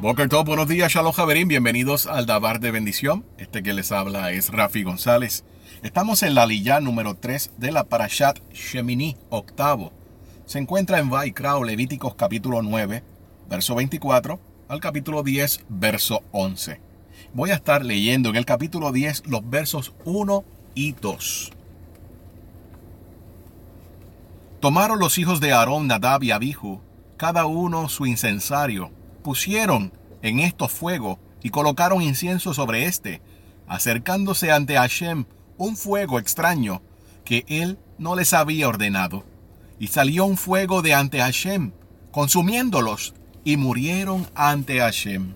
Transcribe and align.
Boker 0.00 0.30
Top, 0.30 0.46
buenos 0.46 0.66
días, 0.66 0.90
Shalom 0.90 1.12
Javerín, 1.12 1.46
bienvenidos 1.46 2.06
al 2.06 2.24
Dabar 2.24 2.58
de 2.58 2.70
Bendición. 2.70 3.26
Este 3.36 3.62
que 3.62 3.74
les 3.74 3.92
habla 3.92 4.32
es 4.32 4.48
Rafi 4.48 4.82
González. 4.82 5.44
Estamos 5.82 6.22
en 6.22 6.34
la 6.34 6.46
lilla 6.46 6.80
número 6.80 7.16
3 7.16 7.52
de 7.58 7.70
la 7.70 7.84
Parashat 7.84 8.38
Shemini, 8.50 9.18
octavo. 9.28 9.92
Se 10.46 10.58
encuentra 10.58 11.00
en 11.00 11.10
Vaikrao, 11.10 11.64
Levíticos 11.64 12.14
capítulo 12.14 12.62
9, 12.62 13.04
verso 13.50 13.74
24, 13.74 14.40
al 14.68 14.80
capítulo 14.80 15.22
10, 15.22 15.66
verso 15.68 16.22
11. 16.32 16.80
Voy 17.34 17.50
a 17.50 17.56
estar 17.56 17.84
leyendo 17.84 18.30
en 18.30 18.36
el 18.36 18.46
capítulo 18.46 18.92
10 18.92 19.24
los 19.26 19.50
versos 19.50 19.92
1 20.06 20.44
y 20.74 20.92
2. 20.92 21.52
Tomaron 24.60 24.98
los 24.98 25.18
hijos 25.18 25.40
de 25.40 25.52
Aarón, 25.52 25.88
Nadab 25.88 26.22
y 26.22 26.30
Abihu, 26.30 26.80
cada 27.18 27.44
uno 27.44 27.90
su 27.90 28.06
incensario, 28.06 28.92
pusieron 29.20 29.92
en 30.22 30.40
esto 30.40 30.68
fuego 30.68 31.18
y 31.42 31.50
colocaron 31.50 32.02
incienso 32.02 32.54
sobre 32.54 32.86
éste, 32.86 33.22
acercándose 33.66 34.50
ante 34.52 34.74
Hashem 34.74 35.24
un 35.56 35.76
fuego 35.76 36.18
extraño 36.18 36.82
que 37.24 37.44
él 37.48 37.78
no 37.98 38.16
les 38.16 38.32
había 38.32 38.68
ordenado. 38.68 39.24
Y 39.78 39.88
salió 39.88 40.24
un 40.26 40.36
fuego 40.36 40.82
de 40.82 40.94
ante 40.94 41.20
Hashem, 41.20 41.72
consumiéndolos, 42.10 43.14
y 43.44 43.56
murieron 43.56 44.26
ante 44.34 44.80
Hashem. 44.80 45.34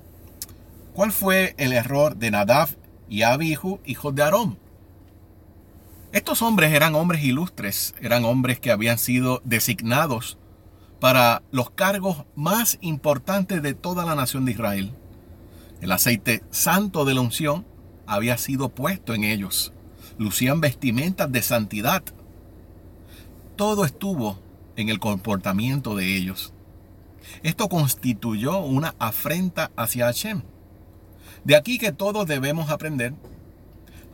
¿Cuál 0.92 1.12
fue 1.12 1.54
el 1.56 1.72
error 1.72 2.16
de 2.16 2.30
Nadab 2.30 2.68
y 3.08 3.22
Abihu, 3.22 3.80
hijos 3.86 4.14
de 4.14 4.22
Aarón? 4.22 4.58
Estos 6.12 6.42
hombres 6.42 6.72
eran 6.72 6.94
hombres 6.94 7.24
ilustres, 7.24 7.94
eran 8.00 8.24
hombres 8.24 8.60
que 8.60 8.70
habían 8.70 8.98
sido 8.98 9.40
designados 9.44 10.38
para 11.00 11.42
los 11.50 11.70
cargos 11.70 12.24
más 12.34 12.78
importantes 12.80 13.62
de 13.62 13.74
toda 13.74 14.04
la 14.04 14.14
nación 14.14 14.44
de 14.44 14.52
Israel. 14.52 14.92
El 15.80 15.92
aceite 15.92 16.42
santo 16.50 17.04
de 17.04 17.14
la 17.14 17.20
unción 17.20 17.66
había 18.06 18.38
sido 18.38 18.70
puesto 18.70 19.14
en 19.14 19.24
ellos. 19.24 19.72
Lucían 20.18 20.60
vestimentas 20.60 21.30
de 21.30 21.42
santidad. 21.42 22.02
Todo 23.56 23.84
estuvo 23.84 24.38
en 24.76 24.88
el 24.88 24.98
comportamiento 24.98 25.94
de 25.94 26.16
ellos. 26.16 26.52
Esto 27.42 27.68
constituyó 27.68 28.58
una 28.58 28.94
afrenta 28.98 29.70
hacia 29.76 30.06
Hashem. 30.06 30.42
De 31.44 31.56
aquí 31.56 31.78
que 31.78 31.92
todos 31.92 32.26
debemos 32.26 32.70
aprender. 32.70 33.14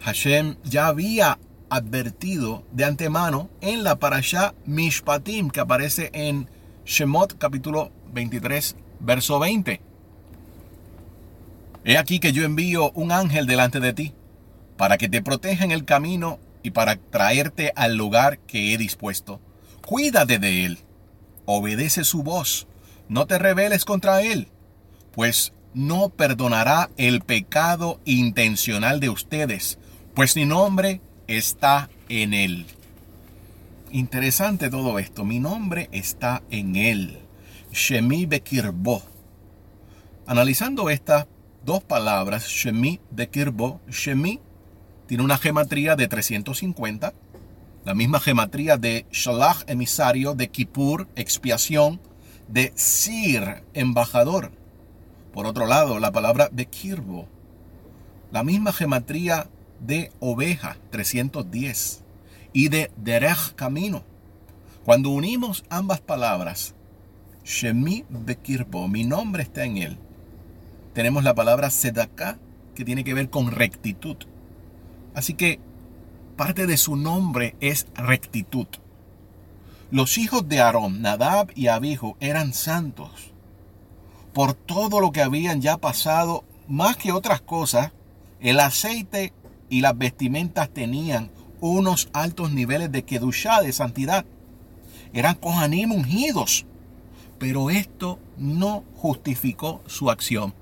Hashem 0.01 0.57
ya 0.65 0.87
había 0.87 1.39
advertido 1.69 2.65
de 2.73 2.85
antemano 2.85 3.49
en 3.61 3.85
la 3.85 3.99
parasha 3.99 4.55
Mishpatim 4.67 5.51
que 5.51 5.61
aparece 5.61 6.11
en 6.13 6.49
Shemot 6.91 7.39
capítulo 7.39 7.93
23, 8.15 8.75
verso 8.99 9.39
20. 9.39 9.81
He 11.85 11.97
aquí 11.97 12.19
que 12.19 12.33
yo 12.33 12.43
envío 12.45 12.91
un 12.97 13.13
ángel 13.13 13.47
delante 13.47 13.79
de 13.79 13.93
ti 13.93 14.13
para 14.77 14.99
que 14.99 15.09
te 15.09 15.23
proteja 15.23 15.65
en 15.65 15.71
el 15.71 15.85
camino 15.85 16.41
y 16.65 16.73
para 16.73 16.97
traerte 16.97 17.73
al 17.77 17.97
lugar 17.97 18.41
que 18.41 18.75
he 18.75 18.77
dispuesto. 18.77 19.41
Cuídate 19.87 20.41
de 20.41 20.65
él, 20.65 20.79
obedece 21.45 22.03
su 22.03 22.25
voz, 22.25 22.67
no 23.09 23.29
te 23.29 23.39
rebeles 23.39 23.85
contra 23.85 24.23
él, 24.23 24.49
pues 25.13 25.53
no 25.75 26.09
perdonará 26.09 26.91
el 26.97 27.21
pecado 27.21 28.01
intencional 28.05 28.99
de 28.99 29.11
ustedes, 29.11 29.79
pues 30.13 30.35
mi 30.35 30.45
nombre 30.45 31.01
está 31.29 31.89
en 32.09 32.35
él. 32.35 32.67
Interesante 33.93 34.71
todo 34.71 35.01
esto. 35.01 35.25
Mi 35.25 35.41
nombre 35.41 35.89
está 35.91 36.45
en 36.51 36.77
él. 36.77 37.19
Shemi 37.73 38.25
Bekirbo. 38.25 39.03
Analizando 40.27 40.91
estas 40.91 41.27
dos 41.65 41.83
palabras, 41.83 42.47
Shemi 42.47 43.01
Bekirbo, 43.11 43.81
Shemi 43.89 44.39
tiene 45.09 45.25
una 45.25 45.39
gematría 45.39 45.97
de 45.97 46.07
350, 46.07 47.15
la 47.85 47.95
misma 47.95 48.21
gematría 48.21 48.77
de 48.77 49.07
Shalach, 49.11 49.65
emisario, 49.67 50.35
de 50.35 50.51
Kippur, 50.51 51.09
expiación, 51.17 52.01
de 52.47 52.73
Sir, 52.77 53.65
embajador. 53.75 54.53
Por 55.33 55.47
otro 55.47 55.67
lado, 55.67 55.99
la 55.99 56.13
palabra 56.13 56.49
Bekirbo, 56.53 57.27
la 58.31 58.45
misma 58.45 58.73
gematría 58.73 59.49
de 59.81 60.13
oveja, 60.21 60.77
310, 60.91 62.05
y 62.53 62.69
de 62.69 62.91
derech, 62.97 63.55
camino. 63.55 64.03
Cuando 64.85 65.11
unimos 65.11 65.65
ambas 65.69 66.01
palabras, 66.01 66.75
Shemi 67.45 68.05
Bekirbo, 68.09 68.89
mi 68.89 69.05
nombre 69.05 69.43
está 69.43 69.65
en 69.65 69.77
él, 69.77 69.99
tenemos 70.93 71.23
la 71.23 71.35
palabra 71.35 71.71
Sedaka, 71.71 72.39
que 72.75 72.85
tiene 72.85 73.05
que 73.05 73.15
ver 73.15 73.31
con 73.31 73.51
rectitud. 73.51 74.17
Así 75.15 75.35
que 75.35 75.61
parte 76.37 76.67
de 76.67 76.77
su 76.77 76.97
nombre 76.97 77.55
es 77.61 77.87
rectitud. 77.95 78.67
Los 79.91 80.19
hijos 80.19 80.49
de 80.49 80.61
Aarón, 80.61 81.03
Nadab 81.03 81.51
y 81.55 81.69
Abihu, 81.69 82.17
eran 82.21 82.55
santos. 82.55 83.33
Por 84.33 84.55
todo 84.55 85.01
lo 85.01 85.13
que 85.13 85.23
habían 85.23 85.61
ya 85.61 85.77
pasado, 85.77 86.45
más 86.69 86.97
que 86.97 87.13
otras 87.13 87.41
cosas, 87.41 87.93
el 88.41 88.61
aceite 88.61 89.33
y 89.69 89.81
las 89.81 89.97
vestimentas 89.97 90.71
tenían 90.71 91.31
unos 91.61 92.09
altos 92.13 92.53
niveles 92.53 92.91
de 92.93 93.05
kedushá, 93.05 93.61
de 93.63 93.73
santidad. 93.73 94.25
Eran 95.13 95.35
kohanim 95.35 95.93
ungidos. 95.93 96.67
Pero 97.39 97.71
esto 97.71 98.19
no 98.37 98.85
justificó 98.97 99.83
su 99.87 100.11
acción. 100.11 100.55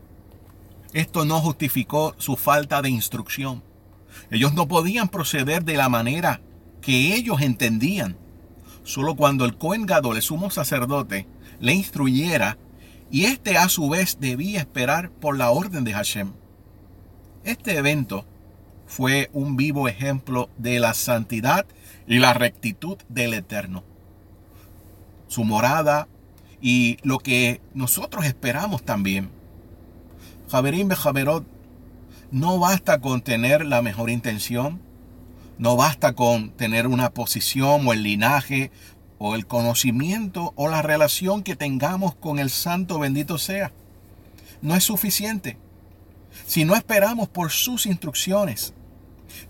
Esto 0.92 1.24
no 1.24 1.40
justificó 1.40 2.14
su 2.18 2.36
falta 2.36 2.80
de 2.82 2.90
instrucción. 2.90 3.62
Ellos 4.30 4.54
no 4.54 4.68
podían 4.68 5.08
proceder 5.08 5.64
de 5.64 5.76
la 5.76 5.88
manera 5.88 6.40
que 6.80 7.14
ellos 7.14 7.40
entendían. 7.40 8.16
Solo 8.84 9.16
cuando 9.16 9.44
el 9.44 9.58
Cohen 9.58 9.86
Gadol, 9.86 10.16
el 10.16 10.22
sumo 10.22 10.50
sacerdote, 10.50 11.26
le 11.60 11.74
instruyera 11.74 12.56
y 13.10 13.24
éste 13.24 13.56
a 13.56 13.68
su 13.68 13.88
vez 13.88 14.18
debía 14.20 14.60
esperar 14.60 15.10
por 15.10 15.36
la 15.36 15.50
orden 15.50 15.84
de 15.84 15.92
Hashem. 15.92 16.32
Este 17.44 17.76
evento 17.76 18.24
fue 18.88 19.28
un 19.32 19.56
vivo 19.56 19.86
ejemplo 19.86 20.48
de 20.56 20.80
la 20.80 20.94
santidad 20.94 21.66
y 22.08 22.18
la 22.18 22.32
rectitud 22.32 22.96
del 23.08 23.34
Eterno. 23.34 23.84
Su 25.28 25.44
morada 25.44 26.08
y 26.60 26.96
lo 27.02 27.18
que 27.18 27.60
nosotros 27.74 28.24
esperamos 28.24 28.82
también. 28.82 29.30
Javerín 30.50 30.88
Bejaverot, 30.88 31.46
no 32.30 32.58
basta 32.58 32.98
con 33.00 33.20
tener 33.20 33.66
la 33.66 33.82
mejor 33.82 34.08
intención, 34.08 34.80
no 35.58 35.76
basta 35.76 36.14
con 36.14 36.50
tener 36.50 36.86
una 36.86 37.10
posición 37.10 37.86
o 37.86 37.92
el 37.92 38.02
linaje 38.02 38.70
o 39.18 39.34
el 39.34 39.46
conocimiento 39.46 40.54
o 40.56 40.68
la 40.68 40.80
relación 40.80 41.42
que 41.42 41.56
tengamos 41.56 42.14
con 42.14 42.38
el 42.38 42.48
santo 42.48 42.98
bendito 42.98 43.36
sea. 43.36 43.70
No 44.62 44.74
es 44.74 44.84
suficiente. 44.84 45.58
Si 46.46 46.64
no 46.64 46.74
esperamos 46.74 47.28
por 47.28 47.50
sus 47.50 47.84
instrucciones, 47.84 48.72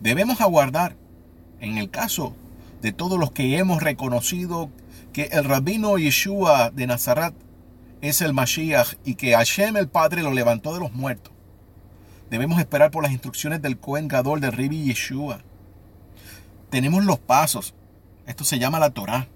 Debemos 0.00 0.41
aguardar, 0.41 0.97
en 1.61 1.78
el 1.78 1.91
caso 1.91 2.34
de 2.83 2.93
todos 2.93 3.19
los 3.19 3.33
que 3.33 3.59
hemos 3.59 3.83
reconocido 3.83 4.71
que 5.12 5.25
el 5.33 5.44
rabino 5.44 5.99
Yeshua 5.99 6.71
de 6.71 6.87
Nazaret 6.87 7.34
es 8.00 8.21
el 8.21 8.33
Mashiach 8.33 8.94
y 9.05 9.15
que 9.15 9.34
Hashem 9.34 9.77
el 9.77 9.89
Padre 9.89 10.22
lo 10.22 10.33
levantó 10.33 10.75
de 10.75 10.81
los 10.81 10.93
muertos. 10.93 11.33
Debemos 12.31 12.61
esperar 12.61 12.91
por 12.91 13.03
las 13.03 13.12
instrucciones 13.12 13.62
del 13.62 13.78
Cohen 13.78 14.06
Gadol 14.06 14.41
del 14.41 14.53
Ribi 14.53 14.84
Yeshua. 14.84 15.41
Tenemos 16.71 17.04
los 17.04 17.19
pasos. 17.19 17.75
Esto 18.27 18.45
se 18.45 18.59
llama 18.59 18.78
la 18.78 18.91
Torah. 18.91 19.27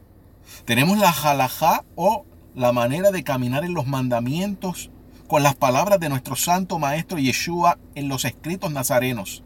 Tenemos 0.67 0.99
la 0.99 1.11
halajá 1.11 1.85
o 1.97 2.27
la 2.55 2.73
manera 2.73 3.11
de 3.11 3.25
caminar 3.25 3.65
en 3.65 3.73
los 3.73 3.87
mandamientos 3.87 4.91
con 5.27 5.43
las 5.43 5.55
palabras 5.55 5.99
de 5.99 6.11
nuestro 6.11 6.37
santo 6.37 6.79
maestro 6.79 7.19
Yeshua 7.19 7.79
en 7.95 8.09
los 8.09 8.27
escritos 8.27 8.71
nazarenos. 8.71 9.43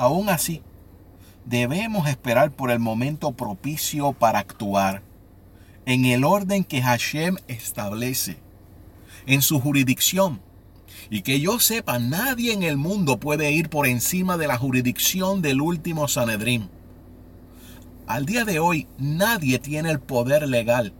Aún 0.00 0.30
así, 0.30 0.62
debemos 1.44 2.08
esperar 2.08 2.52
por 2.52 2.70
el 2.70 2.78
momento 2.78 3.32
propicio 3.32 4.14
para 4.14 4.38
actuar 4.38 5.02
en 5.84 6.06
el 6.06 6.24
orden 6.24 6.64
que 6.64 6.80
Hashem 6.80 7.36
establece, 7.48 8.38
en 9.26 9.42
su 9.42 9.60
jurisdicción. 9.60 10.40
Y 11.10 11.20
que 11.20 11.38
yo 11.38 11.60
sepa, 11.60 11.98
nadie 11.98 12.54
en 12.54 12.62
el 12.62 12.78
mundo 12.78 13.20
puede 13.20 13.52
ir 13.52 13.68
por 13.68 13.86
encima 13.86 14.38
de 14.38 14.46
la 14.46 14.56
jurisdicción 14.56 15.42
del 15.42 15.60
último 15.60 16.08
Sanedrín. 16.08 16.70
Al 18.06 18.24
día 18.24 18.46
de 18.46 18.58
hoy, 18.58 18.88
nadie 18.96 19.58
tiene 19.58 19.90
el 19.90 20.00
poder 20.00 20.48
legal 20.48 20.94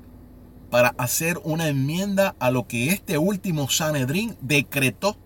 para 0.68 0.88
hacer 0.98 1.40
una 1.42 1.68
enmienda 1.68 2.36
a 2.38 2.50
lo 2.50 2.68
que 2.68 2.90
este 2.90 3.16
último 3.16 3.70
Sanedrín 3.70 4.36
decretó 4.42 5.16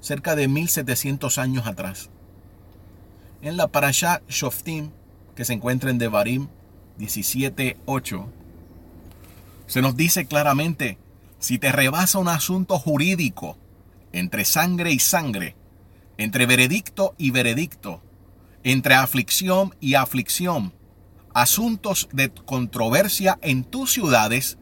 cerca 0.00 0.34
de 0.34 0.48
1700 0.48 1.36
años 1.36 1.66
atrás 1.66 2.08
en 3.42 3.56
la 3.56 3.68
parasha 3.68 4.22
Shoftim, 4.28 4.90
que 5.34 5.44
se 5.44 5.52
encuentra 5.52 5.90
en 5.90 5.98
Devarim 5.98 6.48
17.8, 6.98 8.26
se 9.66 9.82
nos 9.82 9.96
dice 9.96 10.26
claramente, 10.26 10.98
si 11.38 11.58
te 11.58 11.70
rebasa 11.70 12.18
un 12.18 12.28
asunto 12.28 12.78
jurídico 12.78 13.56
entre 14.12 14.44
sangre 14.44 14.92
y 14.92 14.98
sangre, 14.98 15.54
entre 16.16 16.46
veredicto 16.46 17.14
y 17.18 17.30
veredicto, 17.30 18.02
entre 18.64 18.94
aflicción 18.94 19.74
y 19.78 19.94
aflicción, 19.94 20.72
asuntos 21.34 22.08
de 22.12 22.30
controversia 22.30 23.38
en 23.42 23.62
tus 23.62 23.92
ciudades, 23.92 24.58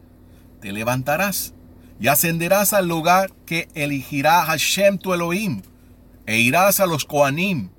te 0.61 0.71
levantarás 0.71 1.53
y 1.99 2.09
ascenderás 2.09 2.73
al 2.73 2.87
lugar 2.87 3.31
que 3.45 3.69
elegirá 3.73 4.43
Hashem 4.45 4.99
tu 4.99 5.13
Elohim, 5.13 5.63
e 6.25 6.39
irás 6.39 6.79
a 6.79 6.85
los 6.85 7.05
Koanim, 7.05 7.69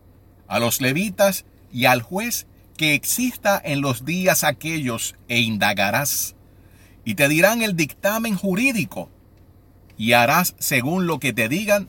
a 0.49 0.59
los 0.59 0.81
levitas 0.81 1.45
y 1.73 1.85
al 1.85 2.03
juez 2.03 2.47
que 2.77 2.95
exista 2.95 3.61
en 3.63 3.81
los 3.81 4.05
días 4.05 4.45
aquellos, 4.45 5.17
e 5.29 5.41
indagarás, 5.41 6.35
y 7.05 7.15
te 7.15 7.29
dirán 7.29 7.63
el 7.63 7.77
dictamen 7.77 8.37
jurídico, 8.37 9.11
y 9.97 10.13
harás 10.13 10.55
según 10.59 11.07
lo 11.07 11.19
que 11.19 11.33
te 11.33 11.49
digan 11.49 11.89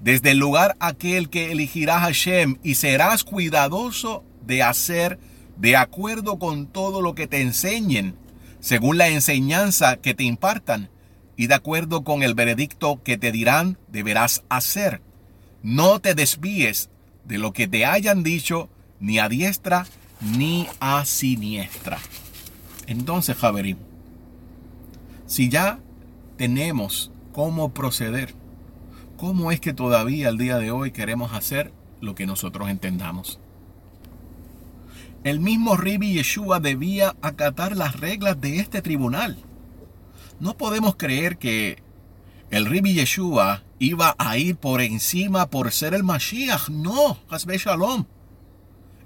desde 0.00 0.30
el 0.30 0.38
lugar 0.38 0.76
aquel 0.80 1.28
que 1.28 1.52
elegirá 1.52 2.00
Hashem, 2.00 2.58
y 2.62 2.76
serás 2.76 3.24
cuidadoso 3.24 4.24
de 4.46 4.62
hacer 4.62 5.18
de 5.58 5.76
acuerdo 5.76 6.38
con 6.38 6.66
todo 6.66 7.02
lo 7.02 7.14
que 7.14 7.26
te 7.26 7.42
enseñen, 7.42 8.14
según 8.60 8.96
la 8.98 9.08
enseñanza 9.08 9.96
que 9.96 10.14
te 10.14 10.24
impartan, 10.24 10.90
y 11.36 11.48
de 11.48 11.54
acuerdo 11.54 12.04
con 12.04 12.22
el 12.22 12.34
veredicto 12.34 13.02
que 13.02 13.18
te 13.18 13.32
dirán, 13.32 13.78
deberás 13.88 14.42
hacer. 14.48 15.02
No 15.62 15.98
te 15.98 16.14
desvíes 16.14 16.88
de 17.30 17.38
lo 17.38 17.52
que 17.52 17.68
te 17.68 17.86
hayan 17.86 18.24
dicho, 18.24 18.68
ni 18.98 19.20
a 19.20 19.28
diestra 19.28 19.86
ni 20.20 20.66
a 20.80 21.04
siniestra. 21.04 21.98
Entonces, 22.88 23.36
Javerín, 23.36 23.78
si 25.26 25.48
ya 25.48 25.78
tenemos 26.36 27.12
cómo 27.32 27.72
proceder, 27.72 28.34
¿cómo 29.16 29.52
es 29.52 29.60
que 29.60 29.72
todavía 29.72 30.26
al 30.26 30.38
día 30.38 30.58
de 30.58 30.72
hoy 30.72 30.90
queremos 30.90 31.32
hacer 31.32 31.72
lo 32.00 32.16
que 32.16 32.26
nosotros 32.26 32.68
entendamos? 32.68 33.38
El 35.22 35.38
mismo 35.38 35.76
Ribi 35.76 36.14
Yeshua 36.14 36.58
debía 36.58 37.14
acatar 37.22 37.76
las 37.76 38.00
reglas 38.00 38.40
de 38.40 38.58
este 38.58 38.82
tribunal. 38.82 39.38
No 40.40 40.56
podemos 40.56 40.96
creer 40.96 41.38
que 41.38 41.80
el 42.50 42.66
Ribi 42.66 42.94
Yeshua 42.94 43.62
iba 43.78 44.14
a 44.18 44.36
ir 44.36 44.56
por 44.56 44.80
encima 44.80 45.50
por 45.50 45.72
ser 45.72 45.94
el 45.94 46.02
Mashiach. 46.02 46.68
No, 46.68 47.18
Hasbe 47.28 47.58
Shalom. 47.58 48.06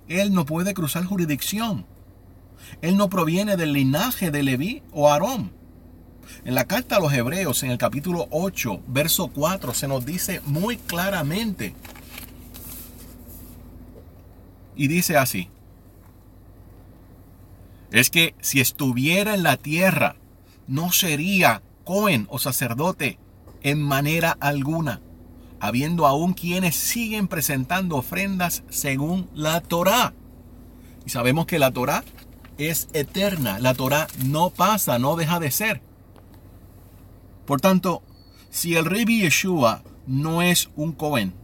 Él 0.08 0.32
no 0.32 0.44
puede 0.44 0.74
cruzar 0.74 1.04
jurisdicción. 1.04 1.86
Él 2.82 2.96
no 2.96 3.08
proviene 3.08 3.56
del 3.56 3.72
linaje 3.72 4.30
de 4.30 4.42
Leví 4.42 4.82
o 4.92 5.10
Aarón. 5.10 5.52
En 6.44 6.54
la 6.54 6.64
carta 6.64 6.96
a 6.96 7.00
los 7.00 7.12
Hebreos, 7.12 7.62
en 7.62 7.70
el 7.70 7.78
capítulo 7.78 8.26
8, 8.30 8.80
verso 8.86 9.28
4, 9.28 9.74
se 9.74 9.88
nos 9.88 10.04
dice 10.04 10.40
muy 10.46 10.76
claramente. 10.78 11.74
Y 14.74 14.88
dice 14.88 15.16
así 15.16 15.50
es 17.94 18.10
que 18.10 18.34
si 18.40 18.60
estuviera 18.60 19.34
en 19.34 19.44
la 19.44 19.56
tierra, 19.56 20.16
no 20.66 20.90
sería 20.90 21.62
Cohen 21.84 22.26
o 22.28 22.40
sacerdote 22.40 23.20
en 23.64 23.82
manera 23.82 24.36
alguna, 24.38 25.00
habiendo 25.58 26.06
aún 26.06 26.34
quienes 26.34 26.76
siguen 26.76 27.26
presentando 27.26 27.96
ofrendas 27.96 28.62
según 28.68 29.28
la 29.34 29.60
Torá. 29.60 30.14
Y 31.04 31.10
sabemos 31.10 31.46
que 31.46 31.58
la 31.58 31.72
Torá 31.72 32.04
es 32.58 32.88
eterna, 32.92 33.58
la 33.58 33.74
Torá 33.74 34.06
no 34.24 34.50
pasa, 34.50 35.00
no 35.00 35.16
deja 35.16 35.40
de 35.40 35.50
ser. 35.50 35.82
Por 37.46 37.60
tanto, 37.60 38.02
si 38.50 38.76
el 38.76 38.84
rey 38.84 39.04
Yeshua 39.04 39.82
no 40.06 40.42
es 40.42 40.70
un 40.76 40.92
Cohen, 40.92 41.34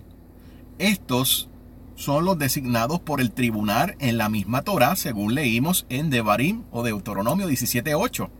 estos 0.78 1.48
son 1.96 2.24
los 2.24 2.38
designados 2.38 3.00
por 3.00 3.20
el 3.20 3.30
tribunal 3.30 3.96
en 3.98 4.16
la 4.16 4.28
misma 4.28 4.62
Torah, 4.62 4.96
según 4.96 5.34
leímos 5.34 5.86
en 5.88 6.08
Devarim 6.08 6.64
o 6.70 6.82
Deuteronomio 6.82 7.48
17.8. 7.48 8.30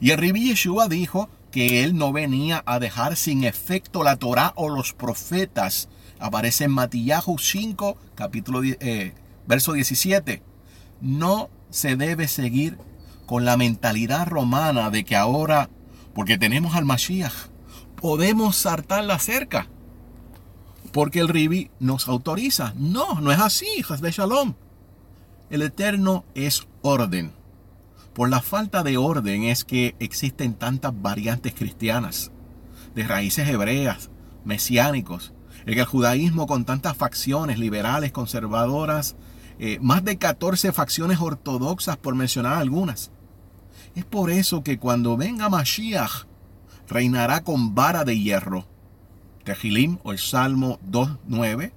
Y 0.00 0.10
el 0.10 0.18
Ribi 0.18 0.48
Yeshua 0.48 0.88
dijo 0.88 1.30
que 1.50 1.82
él 1.82 1.96
no 1.96 2.12
venía 2.12 2.62
a 2.66 2.78
dejar 2.78 3.16
sin 3.16 3.44
efecto 3.44 4.02
la 4.02 4.16
Torah 4.16 4.52
o 4.56 4.68
los 4.68 4.92
profetas. 4.92 5.88
Aparece 6.18 6.64
en 6.64 6.72
Matillahu 6.72 7.38
5, 7.38 7.96
capítulo, 8.14 8.62
eh, 8.64 9.14
verso 9.46 9.72
17. 9.72 10.42
No 11.00 11.48
se 11.70 11.96
debe 11.96 12.28
seguir 12.28 12.78
con 13.26 13.44
la 13.44 13.56
mentalidad 13.56 14.26
romana 14.26 14.90
de 14.90 15.04
que 15.04 15.16
ahora, 15.16 15.70
porque 16.14 16.38
tenemos 16.38 16.74
al 16.74 16.84
Mashiach, 16.84 17.48
podemos 17.96 18.56
saltar 18.56 19.04
la 19.04 19.18
cerca 19.18 19.68
porque 20.92 21.20
el 21.20 21.28
Ribi 21.28 21.70
nos 21.78 22.08
autoriza. 22.08 22.72
No, 22.76 23.20
no 23.20 23.32
es 23.32 23.38
así, 23.38 23.66
de 24.00 24.10
Shalom. 24.10 24.54
El 25.50 25.62
Eterno 25.62 26.24
es 26.34 26.66
orden. 26.82 27.32
Por 28.18 28.30
la 28.30 28.42
falta 28.42 28.82
de 28.82 28.96
orden 28.96 29.44
es 29.44 29.64
que 29.64 29.94
existen 30.00 30.54
tantas 30.54 30.92
variantes 31.00 31.54
cristianas, 31.54 32.32
de 32.96 33.04
raíces 33.04 33.48
hebreas, 33.48 34.10
mesiánicos, 34.44 35.32
en 35.66 35.78
el 35.78 35.84
judaísmo 35.84 36.48
con 36.48 36.64
tantas 36.64 36.96
facciones 36.96 37.60
liberales, 37.60 38.10
conservadoras, 38.10 39.14
eh, 39.60 39.78
más 39.80 40.02
de 40.02 40.18
14 40.18 40.72
facciones 40.72 41.20
ortodoxas 41.20 41.96
por 41.96 42.16
mencionar 42.16 42.54
algunas. 42.54 43.12
Es 43.94 44.04
por 44.04 44.32
eso 44.32 44.64
que 44.64 44.80
cuando 44.80 45.16
venga 45.16 45.48
Mashiach, 45.48 46.26
reinará 46.88 47.44
con 47.44 47.76
vara 47.76 48.02
de 48.02 48.18
hierro 48.18 48.66
Tehilim 49.44 49.98
o 50.02 50.10
el 50.10 50.18
Salmo 50.18 50.80
2.9, 50.90 51.70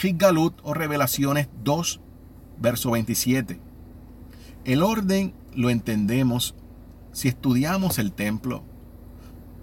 Higgalut 0.00 0.54
o 0.62 0.72
Revelaciones 0.72 1.48
2, 1.64 2.00
verso 2.60 2.92
27. 2.92 3.69
El 4.64 4.82
orden 4.82 5.34
lo 5.54 5.70
entendemos 5.70 6.54
si 7.12 7.28
estudiamos 7.28 7.98
el 7.98 8.12
templo, 8.12 8.62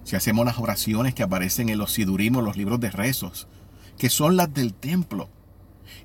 si 0.04 0.16
hacemos 0.16 0.46
las 0.46 0.58
oraciones 0.58 1.14
que 1.14 1.24
aparecen 1.24 1.70
en 1.70 1.78
los 1.78 1.92
sidurimos, 1.92 2.44
los 2.44 2.58
libros 2.58 2.80
de 2.80 2.90
rezos, 2.90 3.48
que 3.98 4.10
son 4.10 4.38
las 4.38 4.54
del 4.54 4.74
templo, 4.74 5.30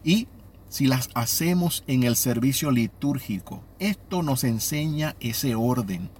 y 0.04 0.28
si 0.68 0.86
las 0.86 1.10
hacemos 1.14 1.84
en 1.86 2.02
el 2.02 2.16
servicio 2.16 2.70
litúrgico. 2.70 3.62
Esto 3.78 4.22
nos 4.22 4.42
enseña 4.42 5.16
ese 5.20 5.54
orden. 5.54 6.10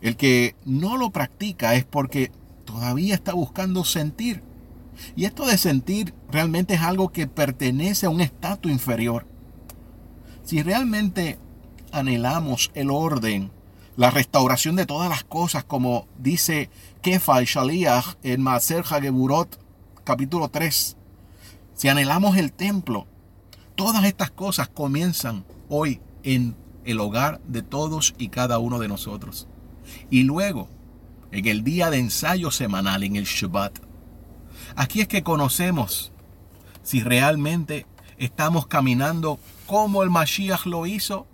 El 0.00 0.16
que 0.16 0.54
no 0.64 0.96
lo 0.96 1.10
practica 1.10 1.74
es 1.74 1.84
porque 1.84 2.30
todavía 2.64 3.14
está 3.14 3.32
buscando 3.32 3.84
sentir. 3.84 4.42
Y 5.16 5.24
esto 5.24 5.46
de 5.46 5.58
sentir 5.58 6.14
realmente 6.30 6.74
es 6.74 6.80
algo 6.80 7.10
que 7.10 7.26
pertenece 7.26 8.06
a 8.06 8.10
un 8.10 8.20
estatus 8.20 8.70
inferior. 8.70 9.26
Si 10.44 10.62
realmente 10.62 11.38
anhelamos 11.92 12.70
el 12.74 12.90
orden, 12.90 13.50
la 13.96 14.10
restauración 14.10 14.76
de 14.76 14.86
todas 14.86 15.08
las 15.08 15.24
cosas, 15.24 15.64
como 15.64 16.06
dice 16.18 16.70
Kefa 17.02 17.42
y 17.42 17.46
Shaliach 17.46 18.16
en 18.22 18.42
Maser 18.42 18.84
Hageburot, 18.88 19.58
capítulo 20.04 20.48
3, 20.48 20.96
si 21.74 21.88
anhelamos 21.88 22.36
el 22.36 22.52
templo, 22.52 23.06
todas 23.74 24.04
estas 24.04 24.30
cosas 24.30 24.68
comienzan 24.68 25.44
hoy 25.68 26.00
en 26.22 26.56
el 26.84 27.00
hogar 27.00 27.40
de 27.46 27.62
todos 27.62 28.14
y 28.18 28.28
cada 28.28 28.58
uno 28.58 28.78
de 28.78 28.88
nosotros. 28.88 29.48
Y 30.10 30.22
luego 30.22 30.68
en 31.30 31.46
el 31.46 31.64
día 31.64 31.90
de 31.90 31.98
ensayo 31.98 32.50
semanal, 32.50 33.02
en 33.02 33.16
el 33.16 33.24
Shabbat. 33.24 33.78
Aquí 34.74 35.00
es 35.00 35.08
que 35.08 35.22
conocemos 35.22 36.12
si 36.82 37.02
realmente 37.02 37.86
estamos 38.16 38.66
caminando 38.66 39.38
como 39.66 40.02
el 40.02 40.10
Mashiach 40.10 40.66
lo 40.66 40.86
hizo 40.86 41.26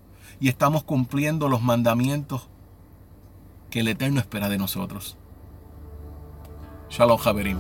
y 0.43 0.49
estamos 0.49 0.83
cumpliendo 0.83 1.49
los 1.49 1.63
mandamientos 1.63 2.49
que 3.71 3.79
el 3.79 3.87
Eterno 3.87 4.19
espera 4.19 4.49
de 4.49 4.59
nosotros. 4.59 5.17
Shalom, 6.91 7.17
Javerim. 7.17 7.59